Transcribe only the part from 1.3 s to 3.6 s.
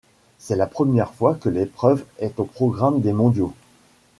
que l'épreuve est au programme des mondiaux.